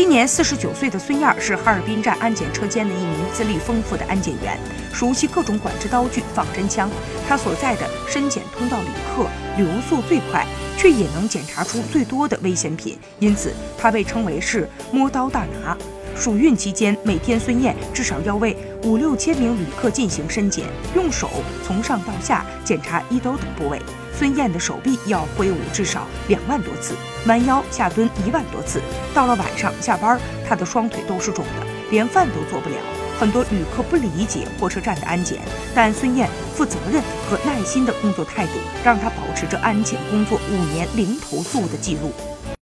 [0.00, 4.58] 今年四十九岁的孙燕是哈尔滨站安检车间的一名资历丰富的安检员，
[4.94, 6.90] 熟悉各种管制刀具、仿真枪。
[7.28, 9.26] 他所在的深检通道旅客
[9.58, 10.46] 流速最快，
[10.78, 15.76] 却也能检查出最多的危险品，因此他被称为是摸刀大拿。
[16.16, 20.64] 暑运期间，每天孙燕至少要为五六千名旅客进行深检，
[20.96, 21.28] 用手
[21.62, 23.78] 从上到下检查衣兜等部位。
[24.16, 26.94] 孙燕的手臂要挥舞至少两万多次，
[27.26, 28.80] 弯腰下蹲一万多次。
[29.14, 32.76] 到了晚上下班，她的双腿都是肿的，连饭都做不了。
[33.18, 35.40] 很多旅客不理解火车站的安检，
[35.74, 42.12] 但孙燕负责任和耐心的工作态度，让她保持着安检工作五年零投诉的记录。